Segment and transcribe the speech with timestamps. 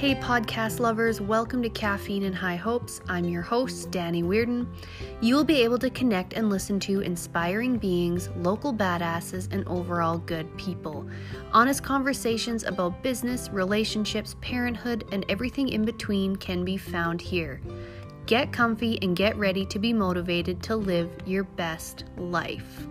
[0.00, 3.02] Hey, podcast lovers, welcome to Caffeine and High Hopes.
[3.06, 4.66] I'm your host, Danny Weirden.
[5.20, 10.16] You will be able to connect and listen to inspiring beings, local badasses, and overall
[10.16, 11.06] good people.
[11.52, 17.60] Honest conversations about business, relationships, parenthood, and everything in between can be found here.
[18.24, 22.86] Get comfy and get ready to be motivated to live your best life.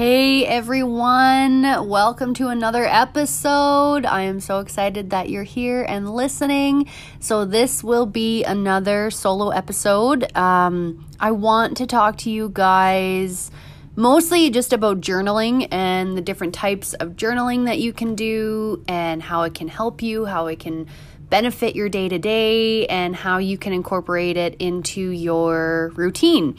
[0.00, 4.06] Hey everyone, welcome to another episode.
[4.06, 6.88] I am so excited that you're here and listening.
[7.18, 10.34] So, this will be another solo episode.
[10.34, 13.50] Um, I want to talk to you guys
[13.94, 19.22] mostly just about journaling and the different types of journaling that you can do and
[19.22, 20.86] how it can help you, how it can
[21.28, 26.56] benefit your day to day, and how you can incorporate it into your routine.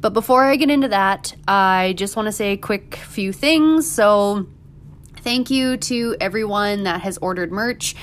[0.00, 3.90] But before I get into that, I just want to say a quick few things.
[3.90, 4.46] So,
[5.18, 7.96] thank you to everyone that has ordered merch.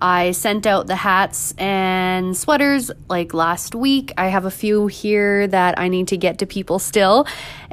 [0.00, 4.12] I sent out the hats and sweaters like last week.
[4.18, 7.26] I have a few here that I need to get to people still,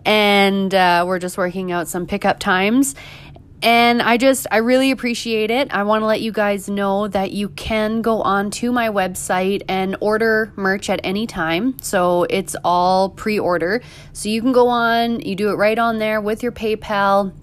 [0.05, 2.93] and uh, we're just working out some pickup times.
[3.61, 5.73] And I just, I really appreciate it.
[5.73, 9.63] I want to let you guys know that you can go on to my website
[9.67, 11.77] and order merch at any time.
[11.81, 13.81] So it's all pre order.
[14.13, 17.33] So you can go on, you do it right on there with your PayPal,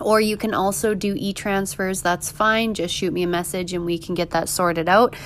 [0.00, 2.02] or you can also do e transfers.
[2.02, 2.74] That's fine.
[2.74, 5.16] Just shoot me a message and we can get that sorted out.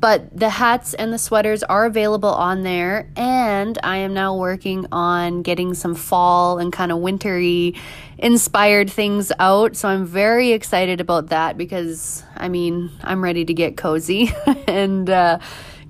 [0.00, 4.86] But the hats and the sweaters are available on there, and I am now working
[4.92, 7.74] on getting some fall and kind of wintry
[8.16, 9.74] inspired things out.
[9.74, 14.32] So I'm very excited about that because I mean, I'm ready to get cozy
[14.68, 15.40] and uh,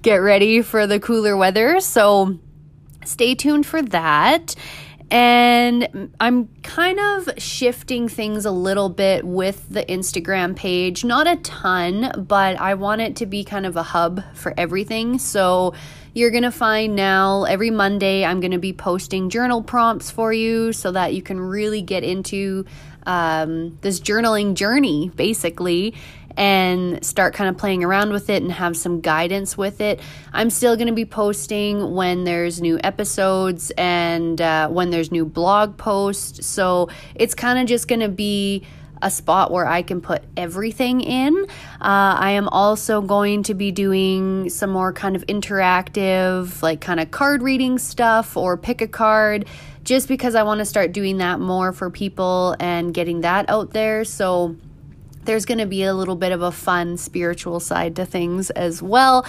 [0.01, 1.81] get ready for the cooler weather.
[1.81, 2.39] So
[3.05, 4.55] stay tuned for that.
[5.11, 11.03] And I'm kind of shifting things a little bit with the Instagram page.
[11.05, 15.19] Not a ton, but I want it to be kind of a hub for everything.
[15.19, 15.73] So
[16.13, 20.33] you're going to find now every Monday, I'm going to be posting journal prompts for
[20.33, 22.67] you so that you can really get into
[23.07, 25.95] um, this journaling journey, basically
[26.39, 29.99] and start kind of playing around with it and have some guidance with it.
[30.33, 35.27] I'm still going to be posting when there's new episodes and uh, when there's new
[35.27, 36.47] blog posts.
[36.47, 38.63] So it's kind of just going to be
[39.03, 41.37] a spot where I can put everything in.
[41.81, 47.01] Uh, I am also going to be doing some more kind of interactive, like kind
[47.01, 49.47] of card reading stuff or pick a card,
[49.83, 53.73] just because I want to start doing that more for people and getting that out
[53.73, 54.05] there.
[54.05, 54.57] So
[55.29, 58.83] there's going to be a little bit of a fun spiritual side to things as
[58.83, 59.27] well.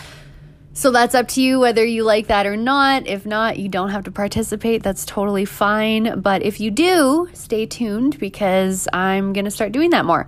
[0.71, 3.05] So that's up to you whether you like that or not.
[3.05, 4.81] If not, you don't have to participate.
[4.81, 6.21] That's totally fine.
[6.21, 10.25] But if you do, stay tuned because I'm going to start doing that more.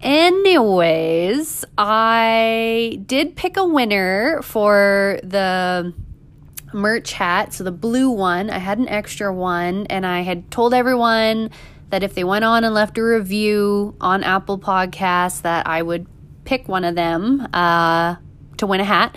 [0.00, 5.94] Anyways, I did pick a winner for the
[6.72, 7.52] merch hat.
[7.52, 11.50] So the blue one, I had an extra one, and I had told everyone
[11.92, 16.06] that if they went on and left a review on Apple Podcasts, that I would
[16.44, 18.16] pick one of them uh,
[18.56, 19.14] to win a hat.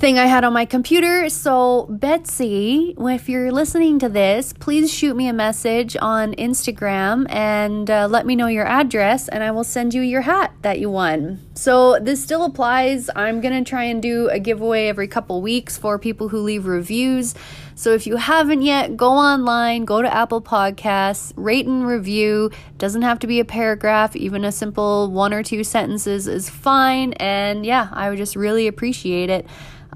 [0.02, 1.30] thing I had on my computer.
[1.30, 7.88] So, Betsy, if you're listening to this, please shoot me a message on Instagram and
[7.88, 10.90] uh, let me know your address, and I will send you your hat that you
[10.90, 11.40] won.
[11.54, 13.12] So, this still applies.
[13.16, 16.66] I'm going to try and do a giveaway every couple weeks for people who leave
[16.66, 17.36] reviews.
[17.76, 22.50] So, if you haven't yet, go online, go to Apple Podcasts, rate and review.
[22.80, 27.14] Doesn't have to be a paragraph, even a simple one or two sentences is fine.
[27.14, 29.46] And yeah, I would just really appreciate it.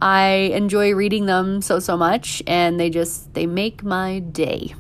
[0.02, 4.76] I enjoy reading them so so much and they just they make my day.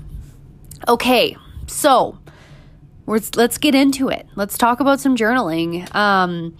[0.87, 2.17] Okay, so
[3.07, 4.27] let's let's get into it.
[4.35, 5.93] Let's talk about some journaling.
[5.95, 6.57] Um,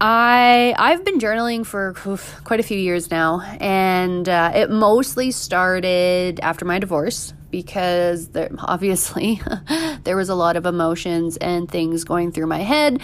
[0.00, 5.30] I I've been journaling for oof, quite a few years now, and uh, it mostly
[5.30, 9.40] started after my divorce because there, obviously
[10.02, 13.00] there was a lot of emotions and things going through my head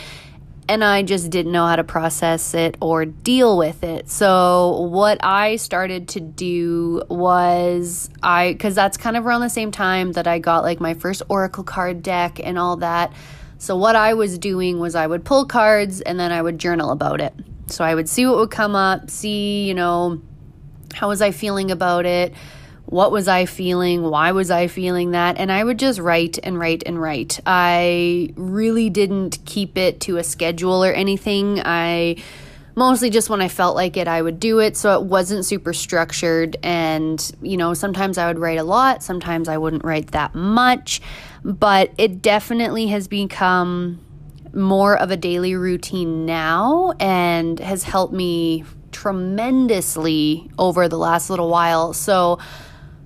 [0.68, 4.10] and I just didn't know how to process it or deal with it.
[4.10, 9.70] So, what I started to do was I, because that's kind of around the same
[9.70, 13.12] time that I got like my first Oracle card deck and all that.
[13.56, 16.90] So, what I was doing was I would pull cards and then I would journal
[16.90, 17.34] about it.
[17.68, 20.20] So, I would see what would come up, see, you know,
[20.92, 22.34] how was I feeling about it?
[22.88, 24.02] What was I feeling?
[24.02, 25.36] Why was I feeling that?
[25.36, 27.38] And I would just write and write and write.
[27.44, 31.60] I really didn't keep it to a schedule or anything.
[31.62, 32.16] I
[32.76, 34.74] mostly just when I felt like it, I would do it.
[34.74, 36.56] So it wasn't super structured.
[36.62, 41.02] And, you know, sometimes I would write a lot, sometimes I wouldn't write that much.
[41.44, 44.00] But it definitely has become
[44.54, 51.50] more of a daily routine now and has helped me tremendously over the last little
[51.50, 51.92] while.
[51.92, 52.38] So,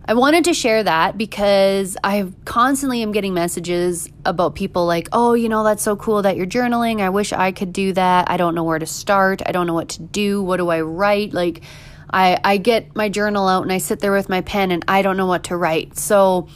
[0.05, 5.35] I wanted to share that because I constantly am getting messages about people like, oh,
[5.35, 7.01] you know, that's so cool that you're journaling.
[7.01, 8.29] I wish I could do that.
[8.29, 9.43] I don't know where to start.
[9.47, 10.43] I don't know what to do.
[10.43, 11.33] What do I write?
[11.33, 11.63] Like,
[12.11, 15.03] I, I get my journal out and I sit there with my pen and I
[15.03, 15.97] don't know what to write.
[15.97, 16.49] So,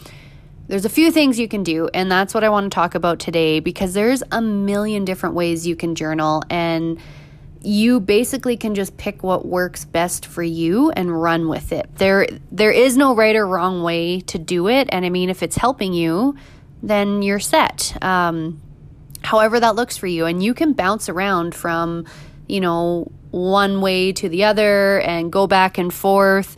[0.68, 3.20] there's a few things you can do, and that's what I want to talk about
[3.20, 6.42] today because there's a million different ways you can journal.
[6.50, 7.00] And
[7.66, 11.90] you basically can just pick what works best for you and run with it.
[11.96, 15.42] There there is no right or wrong way to do it, and I mean if
[15.42, 16.36] it's helping you,
[16.82, 17.96] then you're set.
[18.02, 18.62] Um,
[19.22, 22.06] however that looks for you, and you can bounce around from
[22.46, 26.56] you know one way to the other and go back and forth.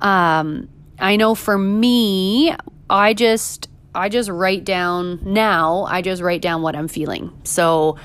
[0.00, 0.68] Um,
[0.98, 2.52] I know for me,
[2.90, 5.84] I just I just write down now.
[5.84, 7.32] I just write down what I'm feeling.
[7.44, 7.96] So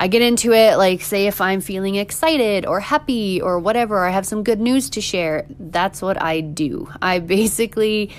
[0.00, 4.10] I get into it, like, say, if I'm feeling excited or happy or whatever, I
[4.10, 5.46] have some good news to share.
[5.58, 6.88] That's what I do.
[7.02, 8.12] I basically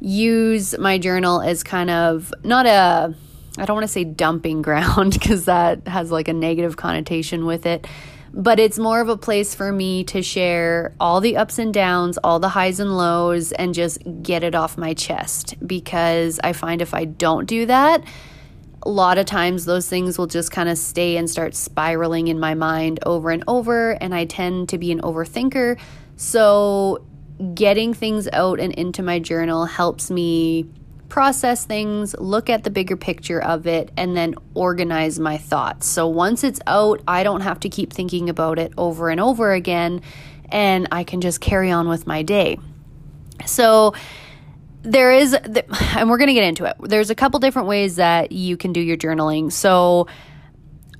[0.00, 3.14] use my journal as kind of not a,
[3.58, 7.66] I don't want to say dumping ground because that has like a negative connotation with
[7.66, 7.86] it,
[8.32, 12.18] but it's more of a place for me to share all the ups and downs,
[12.22, 16.80] all the highs and lows, and just get it off my chest because I find
[16.80, 18.04] if I don't do that,
[18.82, 22.38] a lot of times those things will just kind of stay and start spiraling in
[22.38, 23.92] my mind over and over.
[23.92, 25.78] And I tend to be an overthinker.
[26.16, 27.04] So
[27.54, 30.66] getting things out and into my journal helps me
[31.08, 35.86] process things, look at the bigger picture of it, and then organize my thoughts.
[35.86, 39.52] So once it's out, I don't have to keep thinking about it over and over
[39.52, 40.02] again,
[40.50, 42.58] and I can just carry on with my day.
[43.46, 43.94] So,
[44.92, 45.34] there is,
[45.96, 46.76] and we're going to get into it.
[46.80, 49.52] There's a couple different ways that you can do your journaling.
[49.52, 50.06] So,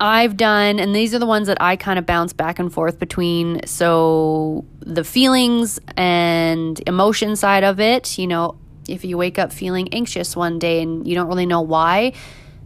[0.01, 3.01] I've done, and these are the ones that I kind of bounce back and forth
[3.01, 3.67] between.
[3.67, 8.59] So, the feelings and emotion side of it, you know,
[8.89, 12.13] if you wake up feeling anxious one day and you don't really know why,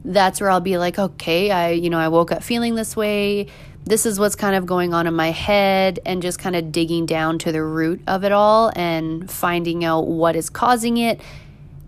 [0.05, 3.47] that's where I'll be like, okay, I, you know, I woke up feeling this way
[3.84, 7.06] this is what's kind of going on in my head and just kind of digging
[7.06, 11.20] down to the root of it all and finding out what is causing it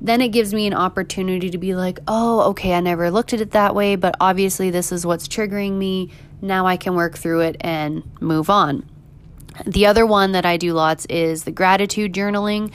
[0.05, 3.41] then it gives me an opportunity to be like, oh, okay, I never looked at
[3.41, 6.11] it that way, but obviously this is what's triggering me.
[6.43, 8.87] Now I can work through it and move on.
[9.65, 12.71] The other one that I do lots is the gratitude journaling.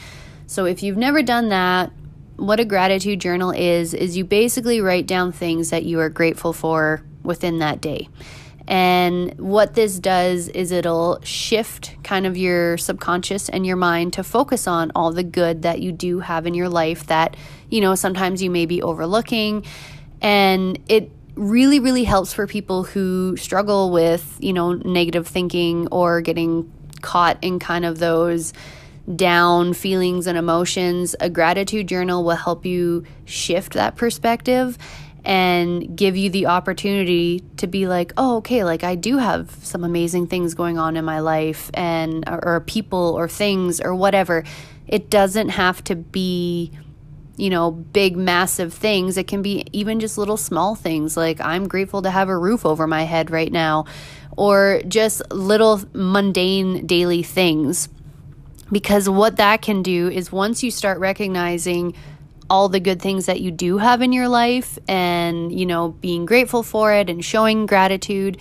[0.48, 1.92] So if you've never done that,
[2.38, 6.52] what a gratitude journal is, is you basically write down things that you are grateful
[6.52, 8.10] for within that day.
[8.70, 14.24] And what this does is it'll shift kind of your subconscious and your mind to
[14.24, 17.36] focus on all the good that you do have in your life that,
[17.72, 19.66] you know, sometimes you may be overlooking.
[20.22, 26.22] And it really, really helps for people who struggle with, you know, negative thinking or
[26.22, 26.72] getting
[27.02, 28.54] caught in kind of those
[29.16, 31.16] down feelings and emotions.
[31.20, 34.78] A gratitude journal will help you shift that perspective
[35.26, 39.84] and give you the opportunity to be like, oh, okay, like I do have some
[39.84, 44.44] amazing things going on in my life and or, or people or things or whatever.
[44.88, 46.72] It doesn't have to be
[47.40, 49.16] you know, big, massive things.
[49.16, 52.66] It can be even just little small things like I'm grateful to have a roof
[52.66, 53.86] over my head right now,
[54.36, 57.88] or just little mundane daily things.
[58.70, 61.96] Because what that can do is once you start recognizing
[62.50, 66.26] all the good things that you do have in your life and, you know, being
[66.26, 68.38] grateful for it and showing gratitude,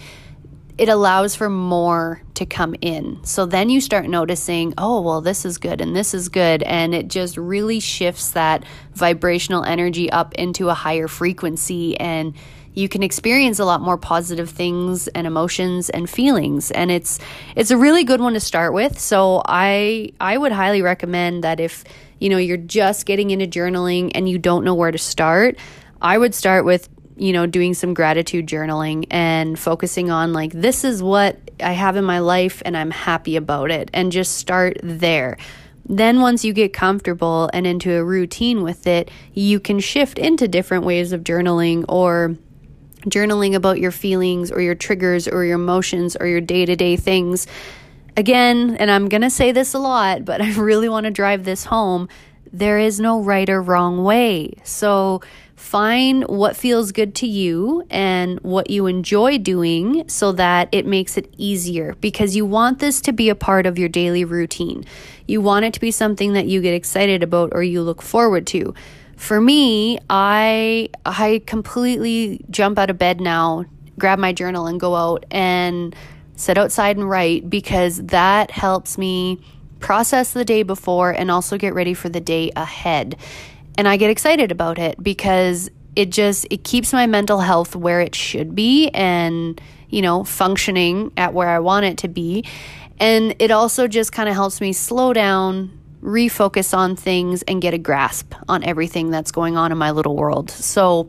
[0.78, 3.18] it allows for more to come in.
[3.24, 6.62] So then you start noticing, oh, well, this is good and this is good.
[6.62, 11.98] And it just really shifts that vibrational energy up into a higher frequency.
[11.98, 12.34] And
[12.74, 17.18] you can experience a lot more positive things and emotions and feelings and it's
[17.56, 21.58] it's a really good one to start with so i i would highly recommend that
[21.58, 21.82] if
[22.18, 25.56] you know, you're just getting into journaling and you don't know where to start,
[26.00, 30.84] I would start with, you know, doing some gratitude journaling and focusing on like, this
[30.84, 34.78] is what I have in my life and I'm happy about it, and just start
[34.82, 35.38] there.
[35.90, 40.46] Then, once you get comfortable and into a routine with it, you can shift into
[40.46, 42.36] different ways of journaling or
[43.06, 46.96] journaling about your feelings or your triggers or your emotions or your day to day
[46.96, 47.46] things
[48.18, 51.44] again, and I'm going to say this a lot, but I really want to drive
[51.44, 52.08] this home.
[52.52, 54.54] There is no right or wrong way.
[54.64, 55.20] So
[55.54, 61.16] find what feels good to you and what you enjoy doing so that it makes
[61.16, 64.84] it easier because you want this to be a part of your daily routine.
[65.26, 68.46] You want it to be something that you get excited about or you look forward
[68.48, 68.74] to.
[69.16, 73.64] For me, I I completely jump out of bed now,
[73.98, 75.94] grab my journal and go out and
[76.38, 79.40] sit outside and write because that helps me
[79.80, 83.16] process the day before and also get ready for the day ahead.
[83.76, 88.00] And I get excited about it because it just it keeps my mental health where
[88.00, 92.44] it should be and, you know, functioning at where I want it to be.
[93.00, 97.74] And it also just kind of helps me slow down, refocus on things and get
[97.74, 100.50] a grasp on everything that's going on in my little world.
[100.50, 101.08] So,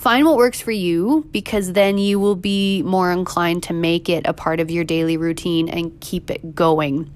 [0.00, 4.26] Find what works for you because then you will be more inclined to make it
[4.26, 7.12] a part of your daily routine and keep it going.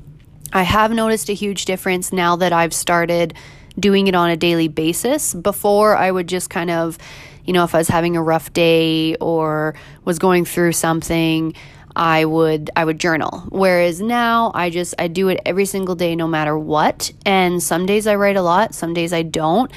[0.52, 3.32] I have noticed a huge difference now that I've started
[3.80, 5.32] doing it on a daily basis.
[5.32, 6.98] Before, I would just kind of,
[7.46, 9.74] you know, if I was having a rough day or
[10.04, 11.54] was going through something,
[11.96, 13.44] I would I would journal.
[13.48, 17.12] Whereas now I just I do it every single day no matter what.
[17.24, 19.72] And some days I write a lot, some days I don't.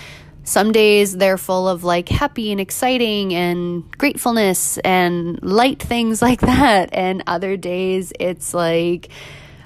[0.47, 6.39] Some days they're full of like happy and exciting and gratefulness and light things like
[6.39, 6.93] that.
[6.93, 9.09] And other days it's like,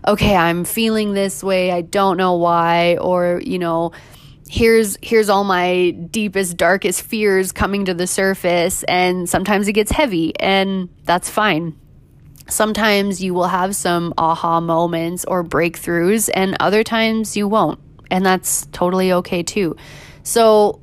[0.07, 1.71] okay, I'm feeling this way.
[1.71, 2.97] I don't know why.
[2.97, 3.91] Or, you know,
[4.49, 9.91] here's here's all my deepest darkest fears coming to the surface and sometimes it gets
[9.91, 11.73] heavy and that's fine
[12.49, 18.25] sometimes you will have some aha moments or breakthroughs and other times you won't and
[18.25, 19.73] that's totally okay too
[20.23, 20.81] so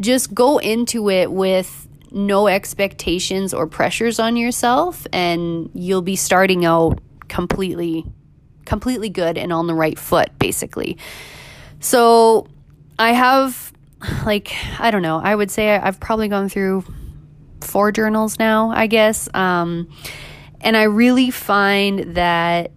[0.00, 6.64] just go into it with no expectations or pressures on yourself and you'll be starting
[6.64, 8.04] out completely
[8.64, 10.98] completely good and on the right foot basically.
[11.80, 12.46] So
[12.98, 13.72] I have
[14.24, 16.84] like I don't know, I would say I've probably gone through
[17.60, 19.28] four journals now, I guess.
[19.34, 19.88] Um
[20.60, 22.72] and I really find that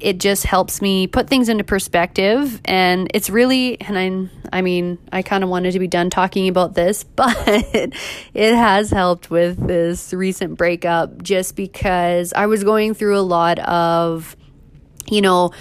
[0.00, 2.60] it just helps me put things into perspective.
[2.64, 6.48] And it's really and I I mean I kind of wanted to be done talking
[6.48, 12.94] about this but it has helped with this recent breakup just because I was going
[12.94, 14.36] through a lot of
[15.08, 15.52] you know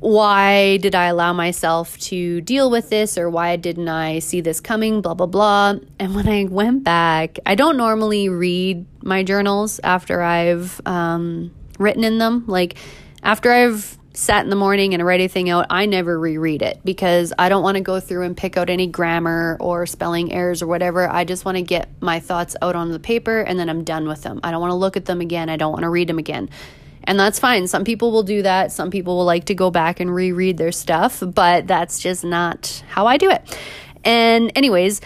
[0.00, 4.60] why did I allow myself to deal with this or why didn't I see this
[4.60, 5.74] coming blah blah blah.
[5.98, 12.04] And when I went back I don't normally read my journals after I've um, written
[12.04, 12.44] in them.
[12.46, 12.76] Like
[13.22, 17.32] after I've sat in the morning and write anything out, I never reread it because
[17.38, 20.66] I don't want to go through and pick out any grammar or spelling errors or
[20.66, 21.08] whatever.
[21.08, 24.08] I just want to get my thoughts out on the paper and then I'm done
[24.08, 24.40] with them.
[24.42, 25.48] I don't want to look at them again.
[25.48, 26.50] I don't want to read them again.
[27.04, 27.68] And that's fine.
[27.68, 28.72] Some people will do that.
[28.72, 32.82] Some people will like to go back and reread their stuff, but that's just not
[32.88, 33.58] how I do it.
[34.04, 35.00] And, anyways,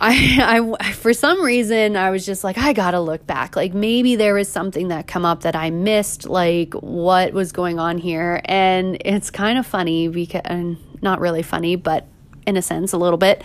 [0.00, 3.56] I, I, for some reason, I was just like, I gotta look back.
[3.56, 7.78] Like maybe there was something that come up that I missed, like what was going
[7.78, 8.40] on here.
[8.44, 12.06] And it's kind of funny because, not really funny, but
[12.46, 13.42] in a sense, a little bit.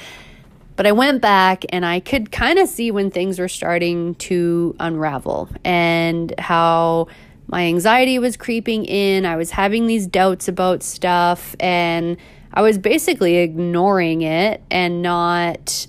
[0.76, 4.76] But I went back and I could kind of see when things were starting to
[4.80, 7.08] unravel and how
[7.48, 9.26] my anxiety was creeping in.
[9.26, 12.16] I was having these doubts about stuff and
[12.54, 15.86] I was basically ignoring it and not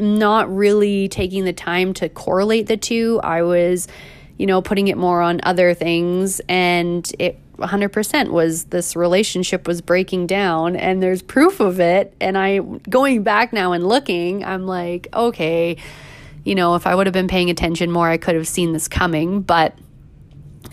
[0.00, 3.20] not really taking the time to correlate the two.
[3.22, 3.86] I was,
[4.38, 9.82] you know, putting it more on other things and it 100% was this relationship was
[9.82, 14.66] breaking down and there's proof of it and I going back now and looking, I'm
[14.66, 15.76] like, okay,
[16.42, 18.88] you know, if I would have been paying attention more, I could have seen this
[18.88, 19.76] coming, but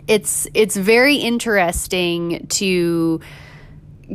[0.07, 3.19] it's it's very interesting to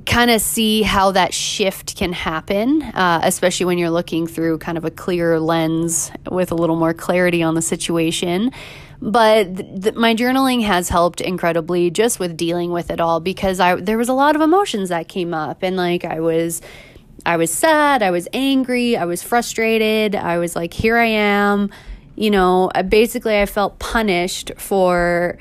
[0.07, 4.79] kind of see how that shift can happen, uh, especially when you're looking through kind
[4.79, 8.51] of a clear lens with a little more clarity on the situation.
[9.03, 13.61] But th- th- my journaling has helped incredibly just with dealing with it all because
[13.61, 16.63] I there was a lot of emotions that came up and like I was
[17.27, 21.71] I was sad, I was angry, I was frustrated, I was like here I am,
[22.15, 25.37] you know, basically I felt punished for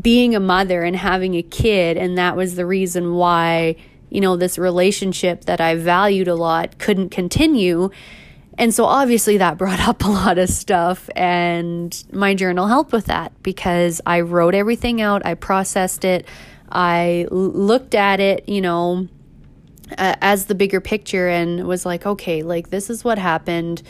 [0.00, 3.76] being a mother and having a kid and that was the reason why
[4.10, 7.90] you know this relationship that I valued a lot couldn't continue.
[8.58, 13.06] And so obviously that brought up a lot of stuff and my journal helped with
[13.06, 16.26] that because I wrote everything out I processed it
[16.70, 19.08] I looked at it you know
[19.96, 23.82] uh, as the bigger picture and was like okay like this is what happened.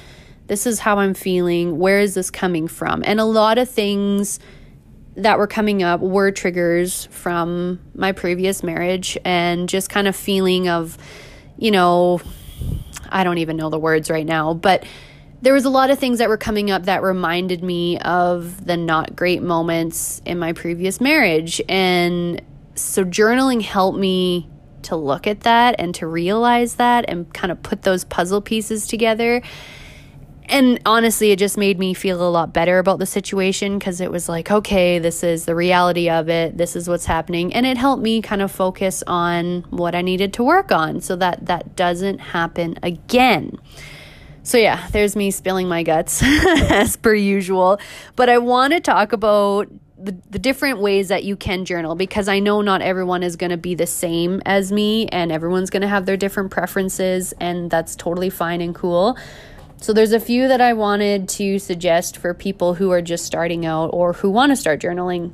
[0.49, 1.77] This is how I'm feeling.
[1.77, 3.03] Where is this coming from?
[3.05, 4.39] And a lot of things
[5.17, 10.69] that were coming up were triggers from my previous marriage and just kind of feeling
[10.69, 10.99] of,
[11.59, 12.21] you know,
[13.09, 14.85] I don't even know the words right now, but
[15.43, 18.77] there was a lot of things that were coming up that reminded me of the
[18.77, 21.61] not great moments in my previous marriage.
[21.69, 22.43] And
[22.75, 24.49] so journaling helped me
[24.83, 28.87] to look at that and to realize that and kind of put those puzzle pieces
[28.87, 29.43] together
[30.49, 34.11] and honestly, it just made me feel a lot better about the situation because it
[34.11, 36.57] was like, okay, this is the reality of it.
[36.57, 37.53] This is what's happening.
[37.53, 41.17] And it helped me kind of focus on what I needed to work on so
[41.17, 43.59] that that doesn't happen again.
[44.43, 47.81] So, yeah, there's me spilling my guts as per usual.
[48.15, 52.29] But I want to talk about the, the different ways that you can journal because
[52.29, 55.83] I know not everyone is going to be the same as me and everyone's going
[55.83, 59.17] to have their different preferences, and that's totally fine and cool.
[59.87, 63.65] So there's a few that I wanted to suggest for people who are just starting
[63.65, 65.31] out or who want to start journaling.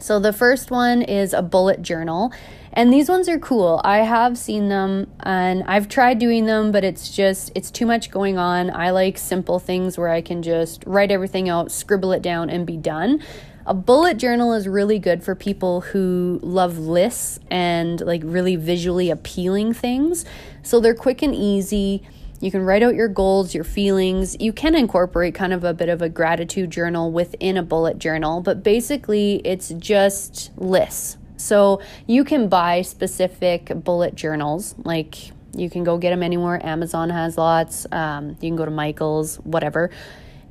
[0.00, 2.32] So the first one is a bullet journal.
[2.72, 3.82] And these ones are cool.
[3.84, 8.10] I have seen them and I've tried doing them, but it's just it's too much
[8.10, 8.70] going on.
[8.70, 12.66] I like simple things where I can just write everything out, scribble it down and
[12.66, 13.22] be done.
[13.66, 19.10] A bullet journal is really good for people who love lists and like really visually
[19.10, 20.24] appealing things.
[20.62, 22.06] So they're quick and easy.
[22.40, 24.36] You can write out your goals, your feelings.
[24.38, 28.40] You can incorporate kind of a bit of a gratitude journal within a bullet journal,
[28.40, 31.16] but basically it's just lists.
[31.38, 36.64] So you can buy specific bullet journals, like you can go get them anywhere.
[36.64, 37.86] Amazon has lots.
[37.90, 39.90] Um, you can go to Michael's, whatever.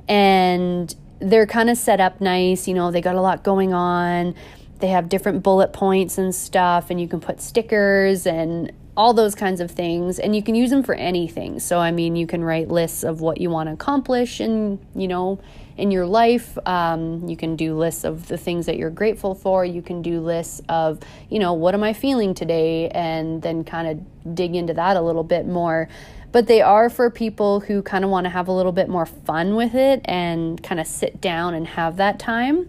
[0.08, 2.66] And they're kind of set up nice.
[2.66, 4.34] You know, they got a lot going on.
[4.80, 9.34] They have different bullet points and stuff, and you can put stickers and all those
[9.34, 11.60] kinds of things and you can use them for anything.
[11.60, 15.08] So i mean you can write lists of what you want to accomplish and you
[15.08, 15.38] know
[15.76, 16.56] in your life.
[16.66, 19.64] Um, you can do lists of the things that you're grateful for.
[19.64, 23.88] You can do lists of you know what am i feeling today and then kind
[23.88, 25.88] of dig into that a little bit more.
[26.32, 29.06] But they are for people who kind of want to have a little bit more
[29.06, 32.68] fun with it and kind of sit down and have that time.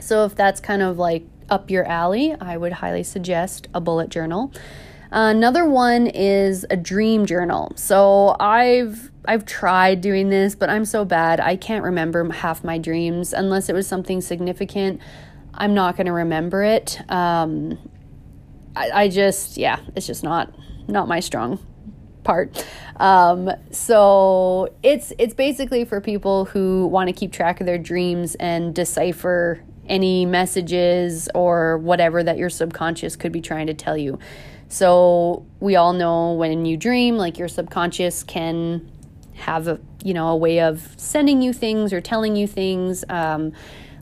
[0.00, 4.08] So if that's kind of like up your alley i would highly suggest a bullet
[4.08, 4.50] journal
[5.12, 7.72] Another one is a dream journal.
[7.76, 11.38] So I've I've tried doing this, but I'm so bad.
[11.38, 15.00] I can't remember half my dreams unless it was something significant.
[15.54, 16.98] I'm not going to remember it.
[17.10, 17.78] Um,
[18.74, 20.54] I, I just yeah, it's just not
[20.88, 21.58] not my strong
[22.24, 22.66] part.
[22.96, 28.34] Um, so it's it's basically for people who want to keep track of their dreams
[28.36, 34.18] and decipher any messages or whatever that your subconscious could be trying to tell you.
[34.72, 38.90] So we all know when you dream, like your subconscious can
[39.34, 43.04] have a you know a way of sending you things or telling you things.
[43.10, 43.52] Um,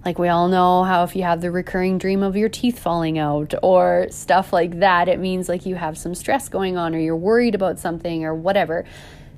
[0.05, 3.19] like we all know how if you have the recurring dream of your teeth falling
[3.19, 7.01] out or stuff like that, it means like you have some stress going on or
[7.01, 8.85] you're worried about something or whatever.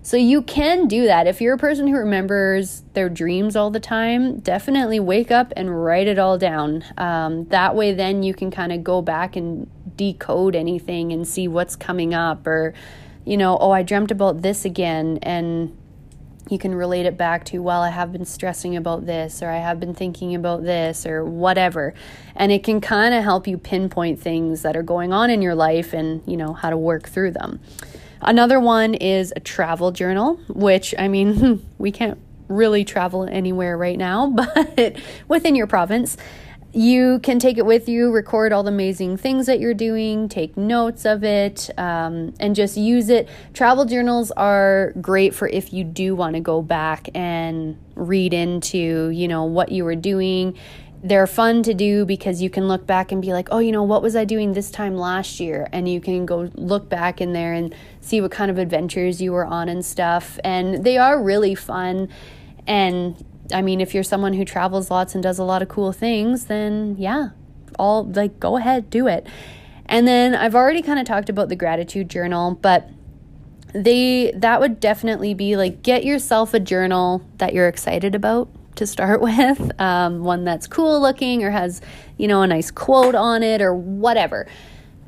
[0.04, 1.28] So you can do that.
[1.28, 5.84] If you're a person who remembers their dreams all the time, definitely wake up and
[5.84, 6.84] write it all down.
[6.98, 11.46] Um, that way, then you can kind of go back and decode anything and see
[11.46, 12.74] what's coming up, or,
[13.24, 15.20] you know, oh, I dreamt about this again.
[15.22, 15.78] And
[16.50, 19.58] you can relate it back to, well, I have been stressing about this, or I
[19.58, 21.94] have been thinking about this, or whatever.
[22.34, 25.54] And it can kind of help you pinpoint things that are going on in your
[25.54, 27.60] life and, you know, how to work through them.
[28.22, 33.98] Another one is a travel journal, which I mean, we can't really travel anywhere right
[33.98, 34.96] now, but
[35.28, 36.16] within your province.
[36.74, 40.56] You can take it with you, record all the amazing things that you're doing, take
[40.56, 43.28] notes of it, um, and just use it.
[43.52, 49.10] Travel journals are great for if you do want to go back and read into,
[49.10, 50.56] you know, what you were doing
[51.02, 53.82] they're fun to do because you can look back and be like, oh, you know,
[53.82, 55.68] what was I doing this time last year?
[55.72, 59.32] And you can go look back in there and see what kind of adventures you
[59.32, 60.38] were on and stuff.
[60.44, 62.08] And they are really fun.
[62.68, 65.92] And I mean, if you're someone who travels lots and does a lot of cool
[65.92, 67.30] things, then yeah,
[67.78, 69.26] all like go ahead, do it.
[69.86, 72.88] And then I've already kind of talked about the gratitude journal, but
[73.74, 78.86] they that would definitely be like get yourself a journal that you're excited about to
[78.86, 81.80] start with, um, one that's cool looking or has,
[82.16, 84.46] you know, a nice quote on it or whatever.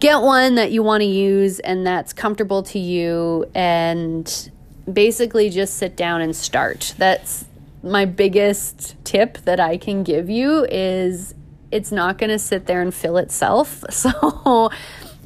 [0.00, 4.50] Get one that you want to use and that's comfortable to you, and
[4.92, 6.94] basically just sit down and start.
[6.98, 7.46] That's
[7.82, 11.34] my biggest tip that I can give you is
[11.70, 13.84] it's not going to sit there and fill itself.
[13.90, 14.70] So,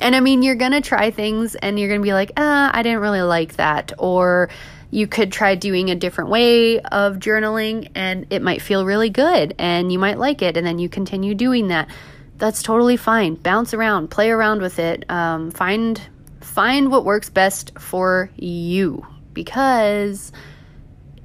[0.01, 2.71] and I mean, you're going to try things and you're going to be like, ah,
[2.73, 3.93] I didn't really like that.
[3.99, 4.49] Or,
[4.91, 9.55] You could try doing a different way of journaling and it might feel really good
[9.59, 11.89] and you might like it and then you continue doing that.
[12.37, 13.35] That's totally fine.
[13.35, 15.05] Bounce around, play around with it.
[15.11, 16.01] Um, find
[16.41, 20.33] find what works best for you because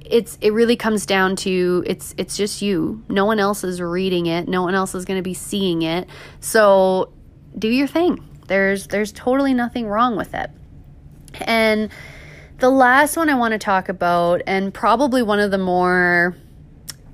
[0.04, 3.02] it's it really comes down to it's it's just you.
[3.08, 4.48] No one else is reading it.
[4.48, 6.08] No one else is going to be seeing it.
[6.40, 7.12] So
[7.58, 8.22] do your thing.
[8.46, 10.50] There's there's totally nothing wrong with it.
[11.40, 11.90] And
[12.64, 16.34] the last one I want to talk about and probably one of the more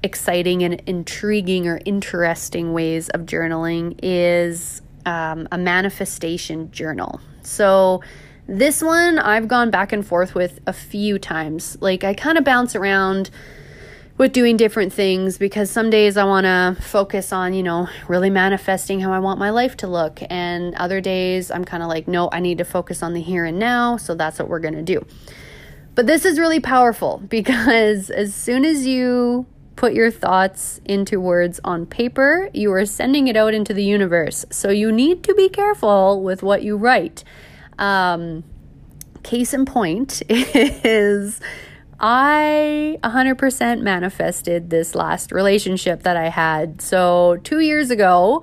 [0.04, 7.20] exciting and intriguing or interesting ways of journaling is um, a manifestation journal.
[7.42, 8.00] So
[8.46, 11.76] this one I've gone back and forth with a few times.
[11.80, 13.30] Like I kind of bounce around
[14.18, 18.30] with doing different things because some days I want to focus on, you know, really
[18.30, 20.20] manifesting how I want my life to look.
[20.30, 23.44] And other days I'm kind of like, no, I need to focus on the here
[23.44, 23.96] and now.
[23.96, 25.04] So that's what we're going to do.
[26.00, 29.44] But this is really powerful because as soon as you
[29.76, 34.46] put your thoughts into words on paper, you are sending it out into the universe.
[34.48, 37.22] So you need to be careful with what you write.
[37.78, 38.44] Um,
[39.22, 41.38] case in point is
[42.00, 46.80] I 100% manifested this last relationship that I had.
[46.80, 48.42] So, two years ago,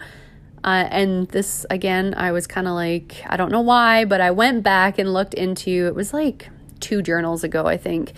[0.63, 4.29] uh, and this again, I was kind of like, I don't know why, but I
[4.29, 8.13] went back and looked into it was like two journals ago, I think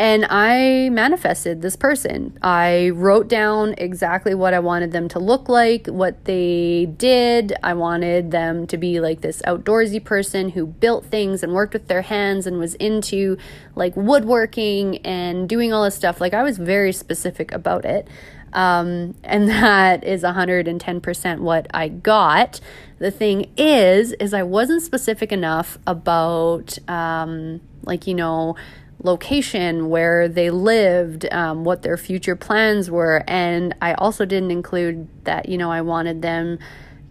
[0.00, 2.38] and I manifested this person.
[2.40, 7.52] I wrote down exactly what I wanted them to look like, what they did.
[7.62, 11.88] I wanted them to be like this outdoorsy person who built things and worked with
[11.88, 13.36] their hands and was into
[13.74, 16.18] like woodworking and doing all this stuff.
[16.18, 18.08] Like I was very specific about it.
[18.52, 22.60] Um, and that is 110% what I got.
[22.98, 28.56] The thing is, is I wasn't specific enough about, um, like, you know,
[29.02, 33.24] location, where they lived, um, what their future plans were.
[33.26, 36.58] And I also didn't include that, you know, I wanted them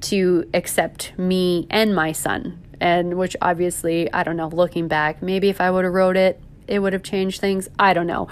[0.02, 2.63] to accept me and my son.
[2.80, 6.39] And which obviously, I don't know, looking back, maybe if I would have wrote it,
[6.67, 7.67] it would have changed things.
[7.78, 8.28] I don't know.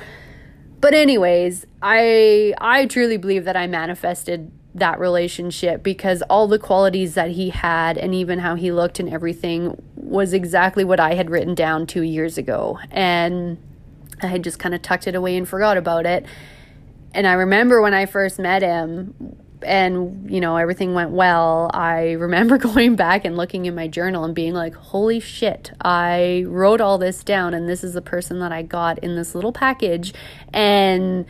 [0.80, 7.16] But anyways, I I truly believe that I manifested that relationship because all the qualities
[7.16, 11.32] that he had and even how he looked and everything was exactly what I had
[11.32, 12.80] written down two years ago.
[12.92, 13.58] And
[14.22, 16.26] I had just kind of tucked it away and forgot about it.
[17.14, 19.16] And I remember when I first met him
[19.64, 24.24] and, you know, everything went well, I remember going back and looking in my journal
[24.24, 28.40] and being like, holy shit, I wrote all this down and this is the person
[28.40, 30.14] that I got in this little package.
[30.54, 31.26] And,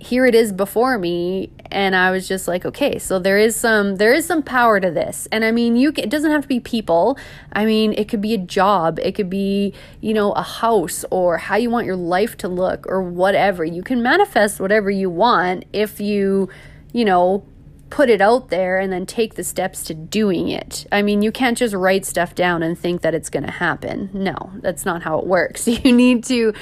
[0.00, 1.50] here it is before me.
[1.72, 4.90] And i was just like okay so there is some there is some power to
[4.90, 5.28] this.
[5.30, 7.18] And i mean you it doesn't have to be people.
[7.52, 11.36] I mean it could be a job it could be you know a house or
[11.38, 13.64] how you want your life to look or whatever.
[13.64, 16.48] You can manifest whatever you want if you
[16.92, 17.44] you know
[17.90, 20.86] put it out there and then take the steps to doing it.
[20.90, 24.10] I mean, you can't just write stuff down and think that it's going to happen.
[24.14, 25.68] No, that's not how it works.
[25.80, 26.52] You need to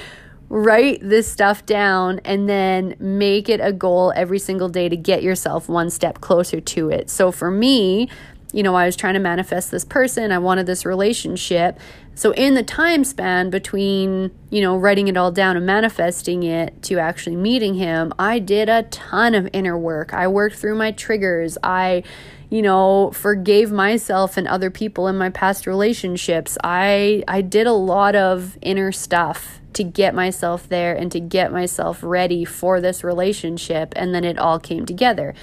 [0.48, 5.22] write this stuff down and then make it a goal every single day to get
[5.22, 7.10] yourself one step closer to it.
[7.10, 8.08] So for me,
[8.52, 11.78] you know, I was trying to manifest this person, I wanted this relationship.
[12.14, 16.82] So in the time span between, you know, writing it all down and manifesting it
[16.84, 20.12] to actually meeting him, I did a ton of inner work.
[20.12, 21.56] I worked through my triggers.
[21.62, 22.02] I
[22.50, 27.74] you know forgave myself and other people in my past relationships i i did a
[27.74, 33.04] lot of inner stuff to get myself there and to get myself ready for this
[33.04, 33.92] relationship.
[33.94, 35.34] And then it all came together.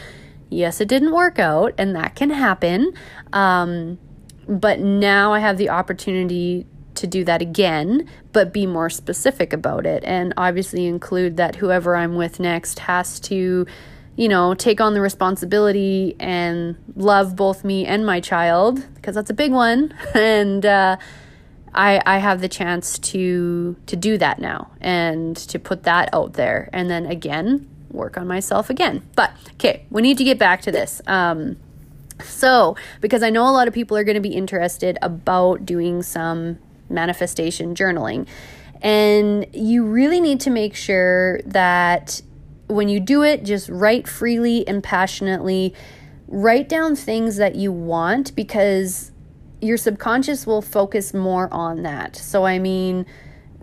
[0.55, 2.93] Yes, it didn't work out, and that can happen.
[3.33, 3.99] Um,
[4.47, 6.65] but now I have the opportunity
[6.95, 10.01] to do that again, but be more specific about it.
[10.05, 13.65] And obviously include that whoever I'm with next has to,
[14.15, 19.29] you know, take on the responsibility and love both me and my child, because that's
[19.29, 19.93] a big one.
[20.15, 20.95] And, uh,
[21.73, 26.31] I, I have the chance to to do that now and to put that out
[26.31, 29.07] there and then again work on myself again.
[29.15, 31.01] But okay we need to get back to this.
[31.07, 31.57] Um,
[32.23, 36.01] so because i know a lot of people are going to be interested about doing
[36.01, 38.25] some manifestation journaling
[38.81, 42.21] and you really need to make sure that
[42.67, 45.73] when you do it just write freely and passionately.
[46.27, 49.11] Write down things that you want because
[49.61, 52.15] your subconscious will focus more on that.
[52.15, 53.05] So, I mean,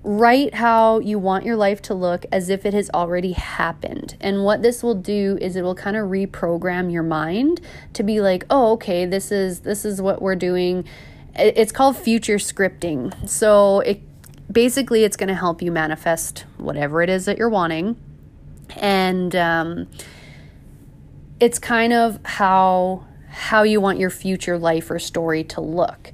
[0.05, 4.17] write how you want your life to look as if it has already happened.
[4.21, 7.61] And what this will do is it will kind of reprogram your mind
[7.93, 10.85] to be like, "Oh, okay, this is this is what we're doing."
[11.37, 13.29] It's called future scripting.
[13.29, 14.03] So, it
[14.53, 17.97] basically, it's going to help you manifest whatever it is that you're wanting.
[18.77, 19.89] And um,
[21.41, 26.13] it's kind of how how you want your future life or story to look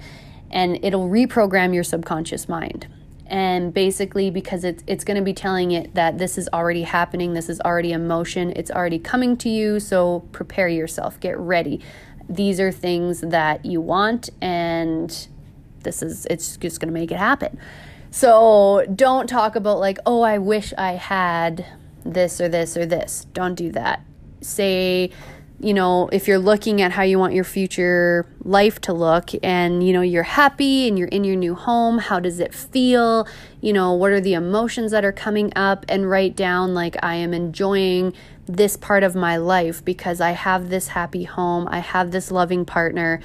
[0.50, 2.86] and it'll reprogram your subconscious mind
[3.28, 7.34] and basically because it's it's going to be telling it that this is already happening
[7.34, 11.80] this is already emotion it's already coming to you so prepare yourself get ready.
[12.28, 15.28] These are things that you want and
[15.82, 17.58] this is it's just going to make it happen.
[18.10, 21.66] So don't talk about like oh i wish i had
[22.04, 23.26] this or this or this.
[23.32, 24.02] Don't do that.
[24.40, 25.10] Say
[25.60, 29.84] you know, if you're looking at how you want your future life to look and,
[29.84, 33.26] you know, you're happy and you're in your new home, how does it feel?
[33.60, 35.84] You know, what are the emotions that are coming up?
[35.88, 38.14] And write down, like, I am enjoying
[38.46, 42.64] this part of my life because I have this happy home, I have this loving
[42.64, 43.20] partner.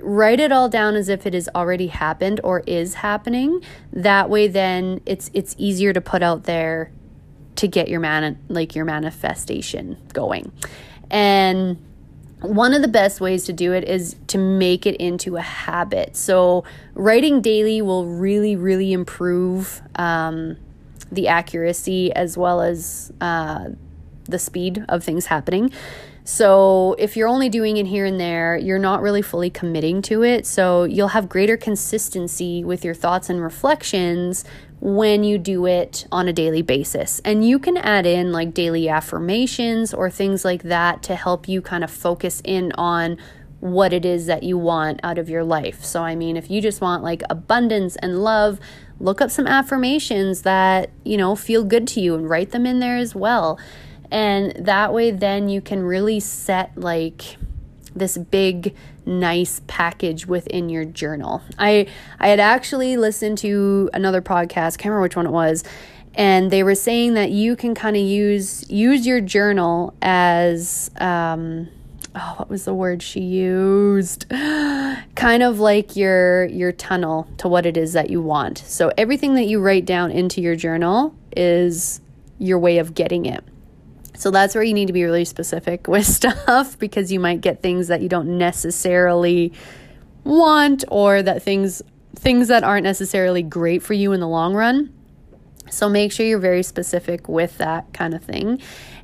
[0.00, 3.60] Write it all down as if it has already happened or is happening.
[3.92, 6.92] That way, then it's it's easier to put out there
[7.56, 10.52] to get your man like your manifestation going.
[11.10, 11.82] And
[12.40, 16.16] one of the best ways to do it is to make it into a habit.
[16.16, 20.56] So, writing daily will really, really improve um,
[21.10, 23.70] the accuracy as well as uh,
[24.24, 25.72] the speed of things happening.
[26.22, 30.22] So, if you're only doing it here and there, you're not really fully committing to
[30.22, 30.46] it.
[30.46, 34.44] So, you'll have greater consistency with your thoughts and reflections
[34.80, 37.20] when you do it on a daily basis.
[37.24, 41.60] And you can add in like daily affirmations or things like that to help you
[41.60, 43.18] kind of focus in on
[43.60, 45.84] what it is that you want out of your life.
[45.84, 48.60] So, I mean, if you just want like abundance and love,
[49.00, 52.78] look up some affirmations that, you know, feel good to you and write them in
[52.78, 53.58] there as well.
[54.10, 57.36] And that way, then you can really set like
[57.96, 58.76] this big
[59.08, 61.42] nice package within your journal.
[61.58, 61.88] I
[62.20, 65.64] I had actually listened to another podcast, can't remember which one it was,
[66.14, 71.68] and they were saying that you can kind of use use your journal as um
[72.14, 74.28] oh what was the word she used?
[75.14, 78.58] Kind of like your your tunnel to what it is that you want.
[78.58, 82.00] So everything that you write down into your journal is
[82.38, 83.44] your way of getting it
[84.18, 87.62] so that's where you need to be really specific with stuff because you might get
[87.62, 89.52] things that you don't necessarily
[90.24, 91.82] want or that things
[92.16, 94.92] things that aren't necessarily great for you in the long run.
[95.70, 98.60] So make sure you're very specific with that kind of thing.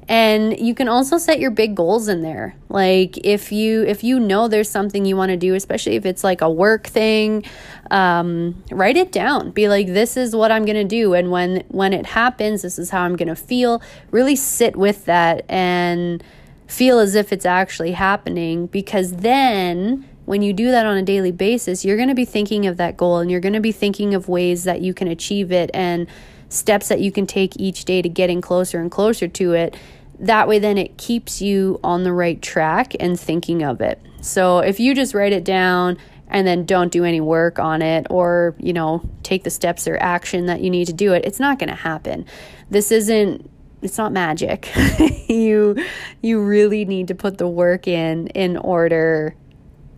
[0.09, 2.57] And you can also set your big goals in there.
[2.69, 6.25] Like if you if you know there's something you want to do, especially if it's
[6.25, 7.45] like a work thing,
[7.91, 9.51] um, write it down.
[9.51, 12.91] Be like, this is what I'm gonna do, and when when it happens, this is
[12.91, 13.83] how I'm gonna feel.
[14.11, 16.23] Really sit with that and
[16.67, 21.33] feel as if it's actually happening because then when you do that on a daily
[21.33, 24.15] basis, you're going to be thinking of that goal and you're going to be thinking
[24.15, 26.07] of ways that you can achieve it and
[26.49, 29.77] steps that you can take each day to getting closer and closer to it.
[30.19, 34.01] That way, then it keeps you on the right track and thinking of it.
[34.21, 35.99] So, if you just write it down
[36.35, 39.97] and then don't do any work on it or, you know, take the steps or
[39.99, 42.27] action that you need to do it, it's not going to happen.
[42.69, 43.49] This isn't
[43.83, 44.69] it's not magic.
[45.29, 45.77] you
[46.23, 49.37] you really need to put the work in in order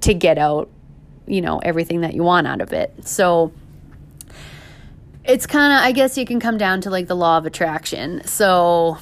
[0.03, 0.69] to get out,
[1.27, 2.93] you know, everything that you want out of it.
[3.09, 3.53] So,
[5.25, 8.27] it's kind of, I guess you can come down to like the law of attraction.
[8.27, 8.99] So,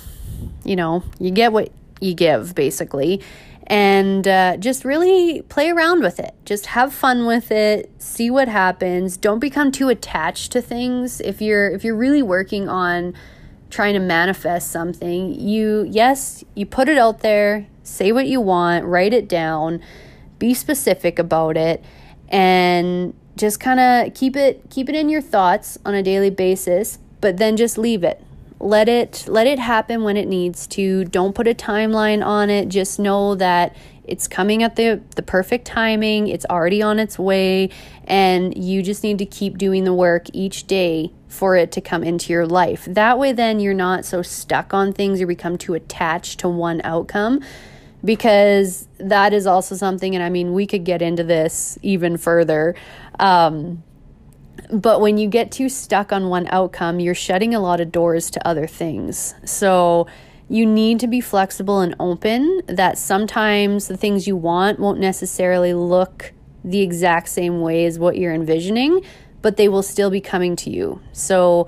[0.65, 3.23] you know, you get what you give, basically.
[3.67, 6.35] And uh, just really play around with it.
[6.45, 7.91] Just have fun with it.
[7.99, 9.17] See what happens.
[9.17, 11.21] Don't become too attached to things.
[11.21, 13.15] If you're if you're really working on
[13.71, 17.67] trying to manifest something, you yes, you put it out there.
[17.83, 18.85] Say what you want.
[18.85, 19.81] Write it down.
[20.39, 21.83] Be specific about it,
[22.29, 26.99] and just kind of keep it keep it in your thoughts on a daily basis
[27.21, 28.23] but then just leave it
[28.65, 31.05] let it let it happen when it needs to.
[31.05, 32.69] Don't put a timeline on it.
[32.69, 36.29] Just know that it's coming at the the perfect timing.
[36.29, 37.69] It's already on its way.
[38.05, 42.03] And you just need to keep doing the work each day for it to come
[42.03, 42.87] into your life.
[42.87, 45.21] That way then you're not so stuck on things.
[45.21, 47.41] Or become too attached to one outcome.
[48.03, 52.75] Because that is also something and i mean we could get into this even further
[53.19, 53.83] um,
[54.71, 58.31] but when you get too stuck on one outcome, you're shutting a lot of doors
[58.31, 59.35] to other things.
[59.45, 60.07] So
[60.49, 65.75] you need to be flexible and open that sometimes the things you want won't necessarily
[65.75, 66.33] look
[66.65, 69.05] the exact same way as what you're envisioning,
[69.43, 71.01] but they will still be coming to you.
[71.13, 71.67] So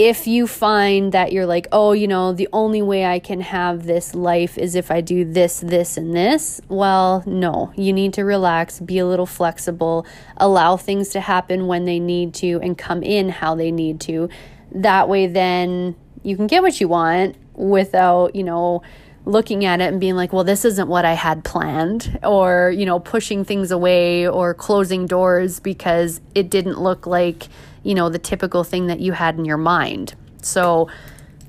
[0.00, 3.84] if you find that you're like, oh, you know, the only way I can have
[3.84, 7.70] this life is if I do this, this, and this, well, no.
[7.76, 10.06] You need to relax, be a little flexible,
[10.38, 14.30] allow things to happen when they need to, and come in how they need to.
[14.72, 18.80] That way, then you can get what you want without, you know,
[19.26, 22.86] looking at it and being like, well, this isn't what I had planned, or, you
[22.86, 27.48] know, pushing things away or closing doors because it didn't look like
[27.82, 30.14] you know, the typical thing that you had in your mind.
[30.42, 30.88] So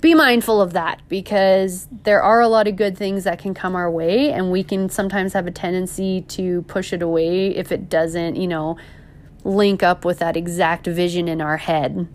[0.02, 3.76] be mindful of that because there are a lot of good things that can come
[3.76, 7.89] our way, and we can sometimes have a tendency to push it away if it
[7.89, 8.78] doesn't, you know,
[9.44, 12.08] link up with that exact vision in our head.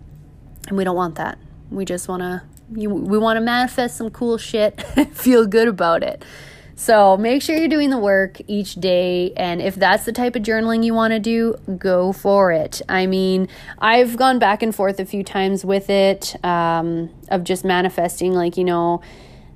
[0.67, 1.37] And we don't want that.
[1.71, 4.81] We just want to we want to manifest some cool shit,
[5.13, 6.25] feel good about it.
[6.79, 9.33] So make sure you're doing the work each day.
[9.35, 12.83] And if that's the type of journaling you want to do, go for it.
[12.87, 17.65] I mean, I've gone back and forth a few times with it um, of just
[17.65, 19.01] manifesting, like, you know,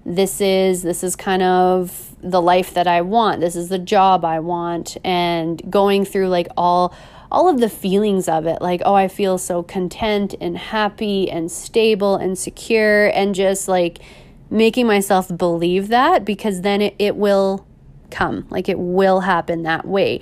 [0.04, 3.40] this is this is kind of the life that I want.
[3.40, 6.92] This is the job I want and going through like all
[7.32, 11.52] all of the feelings of it like oh I feel so content and happy and
[11.52, 14.00] stable and secure and just like
[14.52, 17.66] making myself believe that because then it, it will
[18.12, 18.46] come.
[18.50, 20.22] Like it will happen that way.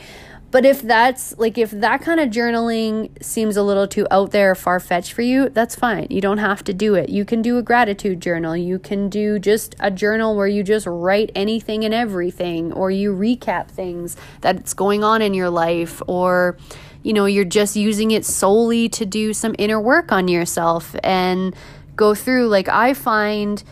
[0.51, 4.55] But if that's like if that kind of journaling seems a little too out there
[4.55, 6.07] far fetched for you, that's fine.
[6.09, 7.09] You don't have to do it.
[7.09, 8.57] You can do a gratitude journal.
[8.57, 13.13] You can do just a journal where you just write anything and everything or you
[13.13, 16.57] recap things that's going on in your life or
[17.01, 21.55] you know, you're just using it solely to do some inner work on yourself and
[21.95, 23.63] go through like I find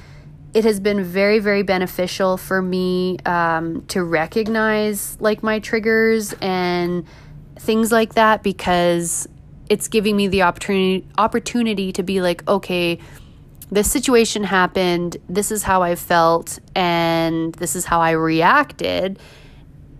[0.53, 7.05] it has been very very beneficial for me um, to recognize like my triggers and
[7.59, 9.27] things like that because
[9.69, 12.99] it's giving me the opportunity opportunity to be like okay
[13.69, 19.19] this situation happened this is how i felt and this is how i reacted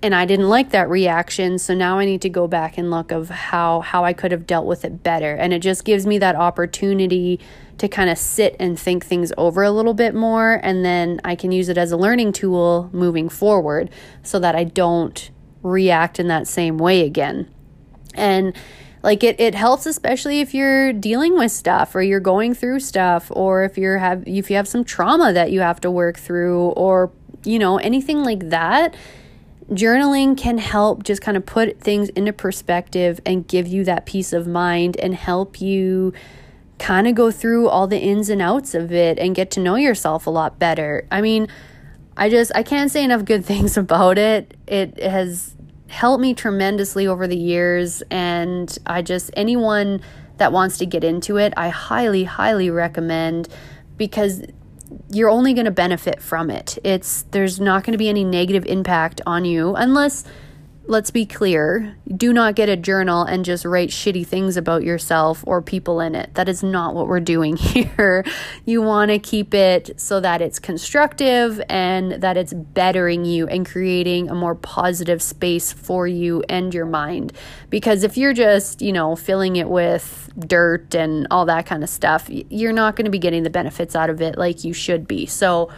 [0.02, 3.12] and i didn't like that reaction so now i need to go back and look
[3.12, 6.18] of how how i could have dealt with it better and it just gives me
[6.18, 7.40] that opportunity
[7.78, 10.60] to kind of sit and think things over a little bit more.
[10.64, 13.90] And then I can use it as a learning tool moving forward
[14.24, 15.30] so that I don't
[15.62, 17.50] react in that same way again.
[18.14, 18.56] And
[19.04, 23.32] like it, it helps especially if you're dealing with stuff or you're going through stuff
[23.32, 26.70] or if you're have if you have some trauma that you have to work through
[26.70, 27.12] or
[27.44, 28.96] you know anything like that
[29.70, 34.34] journaling can help just kind of put things into perspective and give you that peace
[34.34, 36.12] of mind and help you
[36.80, 39.76] kind of go through all the ins and outs of it and get to know
[39.76, 41.08] yourself a lot better.
[41.12, 41.48] I mean,
[42.16, 44.56] I just I can't say enough good things about it.
[44.68, 45.56] It has
[45.88, 50.02] helped me tremendously over the years and I just anyone
[50.38, 53.48] that wants to get into it, I highly highly recommend
[53.98, 54.44] because
[55.10, 56.78] you're only going to benefit from it.
[56.84, 60.24] It's there's not going to be any negative impact on you unless
[60.88, 65.44] let's be clear do not get a journal and just write shitty things about yourself
[65.46, 66.34] or people in it.
[66.36, 68.24] That is not what we're doing here.
[68.66, 73.66] You want to keep it so that it's constructive and that it's bettering you and
[73.66, 77.34] creating a more positive space for you and your mind.
[77.70, 81.90] Because if you're just, you know, filling it with dirt and all that kind of
[81.90, 85.08] stuff, you're not going to be getting the benefits out of it like you should
[85.08, 85.26] be.
[85.26, 85.70] So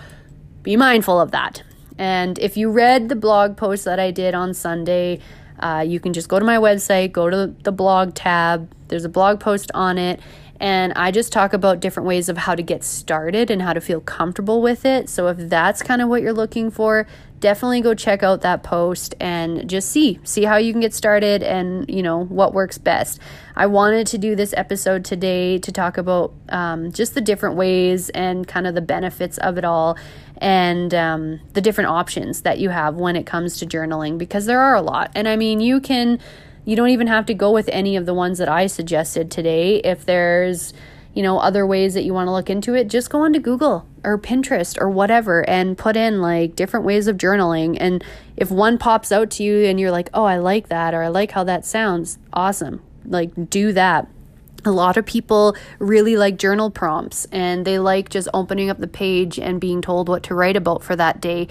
[0.62, 1.63] be mindful of that.
[2.00, 5.20] And if you read the blog post that I did on Sunday,
[5.60, 8.72] uh, you can just go to my website, go to the blog tab.
[8.88, 10.22] There's a blog post on it.
[10.62, 13.82] And I just talk about different ways of how to get started and how to
[13.82, 15.10] feel comfortable with it.
[15.10, 17.06] So if that's kind of what you're looking for,
[17.40, 21.42] definitely go check out that post and just see see how you can get started
[21.42, 23.20] and you know what works best
[23.56, 28.10] i wanted to do this episode today to talk about um, just the different ways
[28.10, 29.98] and kind of the benefits of it all
[30.39, 34.62] and um, the different options that you have when it comes to journaling because there
[34.62, 36.19] are a lot and i mean you can
[36.65, 39.78] you don't even have to go with any of the ones that i suggested today
[39.78, 40.73] if there's
[41.13, 43.86] you know, other ways that you want to look into it, just go onto Google
[44.04, 47.78] or Pinterest or whatever and put in like different ways of journaling.
[47.80, 48.04] And
[48.38, 51.08] if one pops out to you and you're like, oh, I like that or I
[51.08, 52.82] like how that sounds, awesome.
[53.06, 54.08] Like, do that.
[54.65, 58.88] A lot of people really like journal prompts and they like just opening up the
[58.88, 61.47] page and being told what to write about for that day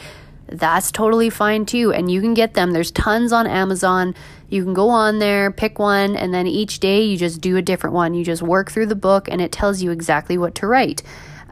[0.51, 1.93] that's totally fine too.
[1.93, 2.73] And you can get them.
[2.73, 4.15] There's tons on Amazon.
[4.49, 7.63] You can go on there, pick one, and then each day you just do a
[7.63, 8.15] different one.
[8.15, 11.03] You just work through the book and it tells you exactly what to write.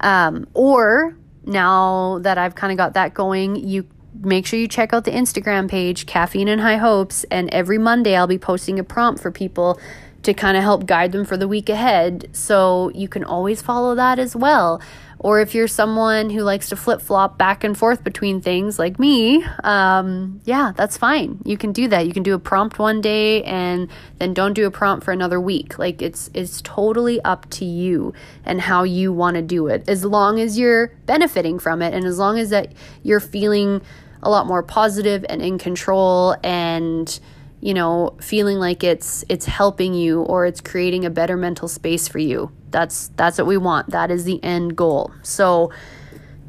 [0.01, 3.87] Um, or now that I've kind of got that going, you
[4.19, 7.25] make sure you check out the Instagram page, Caffeine and High Hopes.
[7.25, 9.79] And every Monday I'll be posting a prompt for people
[10.27, 12.29] to kind of help guide them for the week ahead.
[12.33, 14.83] So you can always follow that as well.
[15.19, 18.99] Or if you're someone who likes to flip flop back and forth between things like
[18.99, 21.41] me, um, yeah, that's fine.
[21.45, 22.07] You can do that.
[22.07, 25.41] You can do a prompt one day and then don't do a prompt for another
[25.41, 25.79] week.
[25.79, 28.13] Like it's it's totally up to you
[28.45, 29.89] and how you want to do it.
[29.89, 32.73] As long as you're benefiting from it and as long as that
[33.03, 33.81] you're feeling
[34.23, 37.21] a lot more positive and in control and
[37.61, 42.09] you know feeling like it's it's helping you or it's creating a better mental space
[42.09, 42.51] for you.
[42.71, 43.91] That's that's what we want.
[43.91, 45.13] That is the end goal.
[45.23, 45.73] So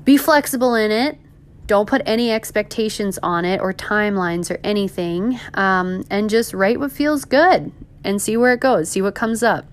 [0.03, 1.17] be flexible in it.
[1.65, 6.93] Don't put any expectations on it or timelines or anything um, and just write what
[6.93, 7.73] feels good
[8.05, 9.65] and see where it goes see what comes up.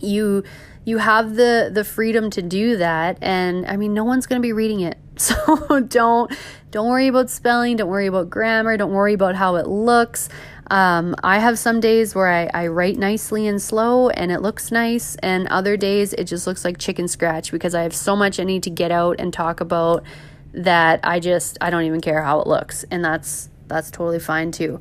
[0.00, 0.44] You
[0.88, 4.46] you have the the freedom to do that and i mean no one's going to
[4.46, 6.32] be reading it so don't
[6.70, 10.28] don't worry about spelling don't worry about grammar don't worry about how it looks
[10.70, 14.70] um, I have some days where I, I write nicely and slow and it looks
[14.70, 18.38] nice, and other days it just looks like chicken scratch because I have so much
[18.38, 20.04] I need to get out and talk about
[20.52, 24.52] that I just I don't even care how it looks, and that's that's totally fine
[24.52, 24.80] too.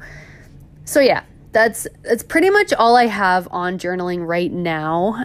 [0.83, 1.23] So yeah,
[1.53, 5.23] that's that's pretty much all I have on journaling right now.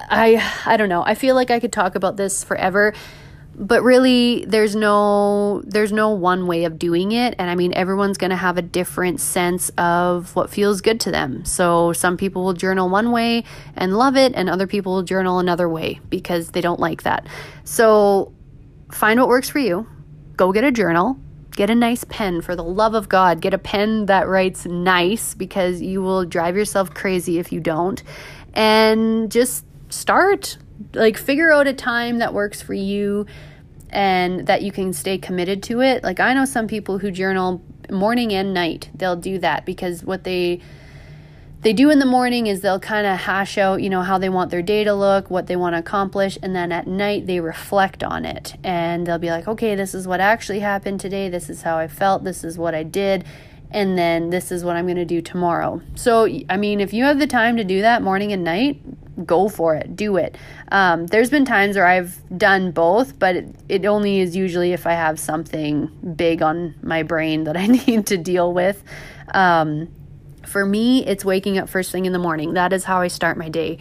[0.00, 1.02] I I don't know.
[1.04, 2.94] I feel like I could talk about this forever
[3.58, 7.34] but really there's no there's no one way of doing it.
[7.38, 11.10] And i mean everyone's going to have a different sense of what feels good to
[11.10, 11.44] them.
[11.44, 13.44] So some people will journal one way
[13.74, 17.26] and love it and other people will journal another way because they don't like that.
[17.64, 18.32] So
[18.92, 19.88] find what works for you.
[20.36, 21.18] Go get a journal.
[21.50, 23.40] Get a nice pen for the love of god.
[23.40, 28.00] Get a pen that writes nice because you will drive yourself crazy if you don't.
[28.54, 30.58] And just start
[30.94, 33.26] like figure out a time that works for you
[33.90, 36.02] and that you can stay committed to it.
[36.02, 38.90] Like I know some people who journal morning and night.
[38.94, 40.60] They'll do that because what they
[41.60, 44.28] they do in the morning is they'll kind of hash out, you know, how they
[44.28, 47.40] want their day to look, what they want to accomplish, and then at night they
[47.40, 48.54] reflect on it.
[48.62, 51.28] And they'll be like, "Okay, this is what actually happened today.
[51.28, 52.22] This is how I felt.
[52.22, 53.24] This is what I did."
[53.70, 55.82] And then this is what I'm going to do tomorrow.
[55.94, 58.80] So, I mean, if you have the time to do that morning and night,
[59.26, 60.36] go for it, do it.
[60.70, 64.86] Um, there's been times where I've done both, but it, it only is usually if
[64.86, 68.82] I have something big on my brain that I need to deal with.
[69.34, 69.88] Um,
[70.46, 72.54] for me, it's waking up first thing in the morning.
[72.54, 73.78] That is how I start my day.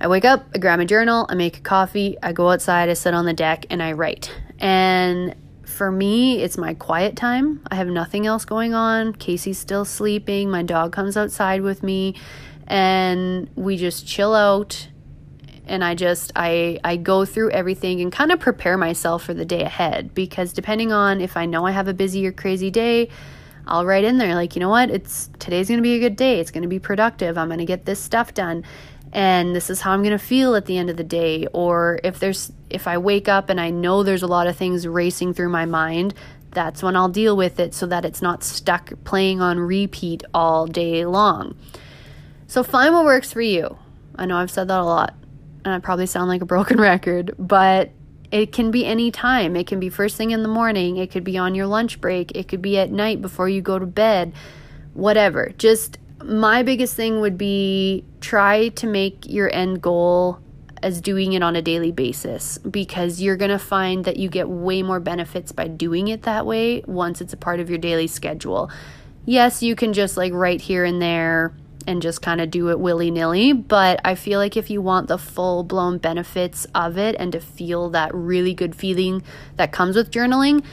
[0.00, 2.94] I wake up, I grab my journal, I make a coffee, I go outside, I
[2.94, 4.34] sit on the deck, and I write.
[4.58, 5.34] And
[5.80, 7.62] for me, it's my quiet time.
[7.70, 9.14] I have nothing else going on.
[9.14, 10.50] Casey's still sleeping.
[10.50, 12.16] My dog comes outside with me
[12.66, 14.88] and we just chill out
[15.66, 19.46] and I just I I go through everything and kind of prepare myself for the
[19.46, 23.08] day ahead because depending on if I know I have a busy or crazy day,
[23.66, 24.90] I'll write in there like, you know what?
[24.90, 26.40] It's today's going to be a good day.
[26.40, 27.38] It's going to be productive.
[27.38, 28.64] I'm going to get this stuff done.
[29.12, 31.98] And this is how I'm going to feel at the end of the day or
[32.04, 35.34] if there's if I wake up and I know there's a lot of things racing
[35.34, 36.14] through my mind,
[36.52, 40.66] that's when I'll deal with it so that it's not stuck playing on repeat all
[40.66, 41.56] day long.
[42.46, 43.78] So find what works for you.
[44.16, 45.14] I know I've said that a lot,
[45.64, 47.90] and I probably sound like a broken record, but
[48.30, 49.56] it can be any time.
[49.56, 52.32] It can be first thing in the morning, it could be on your lunch break,
[52.34, 54.32] it could be at night before you go to bed,
[54.94, 55.52] whatever.
[55.58, 60.40] Just my biggest thing would be try to make your end goal
[60.82, 64.48] as doing it on a daily basis because you're going to find that you get
[64.48, 68.06] way more benefits by doing it that way once it's a part of your daily
[68.06, 68.70] schedule.
[69.26, 71.54] Yes, you can just like write here and there
[71.86, 73.52] and just kind of do it willy nilly.
[73.52, 77.40] But I feel like if you want the full blown benefits of it and to
[77.40, 79.22] feel that really good feeling
[79.56, 80.64] that comes with journaling,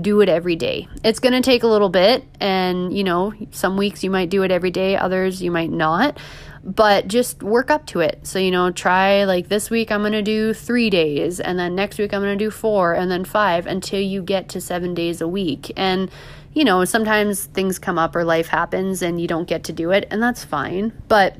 [0.00, 0.88] do it every day.
[1.02, 4.42] It's going to take a little bit, and you know, some weeks you might do
[4.42, 6.18] it every day, others you might not.
[6.66, 8.26] But just work up to it.
[8.26, 11.74] So, you know, try like this week I'm going to do three days, and then
[11.74, 14.94] next week I'm going to do four, and then five until you get to seven
[14.94, 15.70] days a week.
[15.76, 16.10] And
[16.54, 19.90] you know, sometimes things come up or life happens and you don't get to do
[19.90, 20.92] it, and that's fine.
[21.08, 21.36] But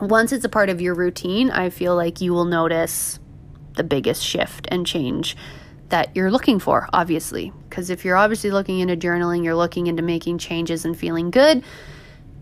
[0.00, 3.20] once it's a part of your routine, I feel like you will notice
[3.74, 5.36] the biggest shift and change
[5.90, 7.52] that you're looking for, obviously.
[7.68, 11.62] Because if you're obviously looking into journaling, you're looking into making changes and feeling good.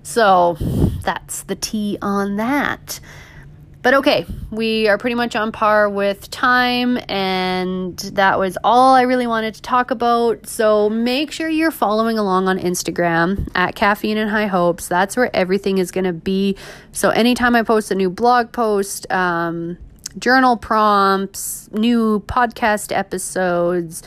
[0.08, 0.56] So
[1.02, 2.98] that's the T on that.
[3.82, 9.02] But okay, we are pretty much on par with time, and that was all I
[9.02, 10.46] really wanted to talk about.
[10.46, 14.88] So make sure you're following along on Instagram at Caffeine and High Hopes.
[14.88, 16.56] That's where everything is going to be.
[16.90, 19.76] So anytime I post a new blog post, um,
[20.18, 24.02] journal prompts, new podcast episodes,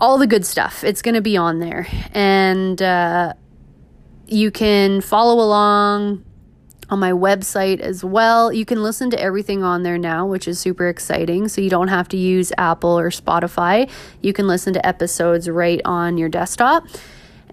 [0.00, 1.88] all the good stuff, it's going to be on there.
[2.14, 3.34] And uh,
[4.32, 6.24] you can follow along
[6.90, 8.52] on my website as well.
[8.52, 11.48] You can listen to everything on there now, which is super exciting.
[11.48, 13.88] So you don't have to use Apple or Spotify.
[14.20, 16.86] You can listen to episodes right on your desktop.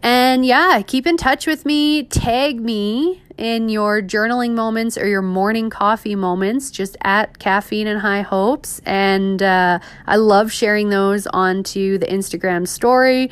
[0.01, 2.03] And yeah, keep in touch with me.
[2.03, 8.01] Tag me in your journaling moments or your morning coffee moments, just at caffeine and
[8.01, 8.81] high hopes.
[8.85, 13.31] And uh, I love sharing those onto the Instagram story.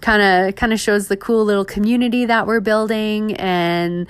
[0.00, 4.06] Kind of, kind of shows the cool little community that we're building and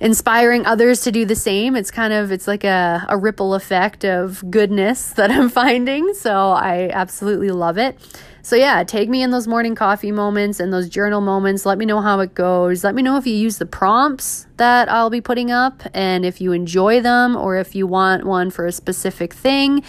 [0.00, 1.76] inspiring others to do the same.
[1.76, 6.14] It's kind of it's like a, a ripple effect of goodness that I'm finding.
[6.14, 7.98] So I absolutely love it.
[8.42, 11.66] So yeah, take me in those morning coffee moments and those journal moments.
[11.66, 12.82] Let me know how it goes.
[12.82, 16.40] Let me know if you use the prompts that I'll be putting up and if
[16.40, 19.82] you enjoy them or if you want one for a specific thing.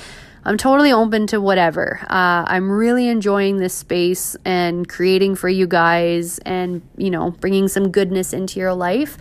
[0.45, 1.99] I'm totally open to whatever.
[2.03, 7.67] Uh, I'm really enjoying this space and creating for you guys and, you know, bringing
[7.67, 9.17] some goodness into your life.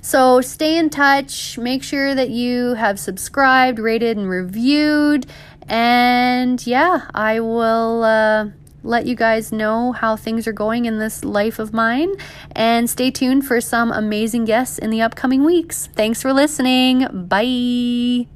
[0.00, 1.56] So stay in touch.
[1.56, 5.26] Make sure that you have subscribed, rated, and reviewed.
[5.66, 8.48] And yeah, I will uh,
[8.82, 12.12] let you guys know how things are going in this life of mine.
[12.52, 15.88] And stay tuned for some amazing guests in the upcoming weeks.
[15.94, 17.26] Thanks for listening.
[17.26, 18.28] Bye.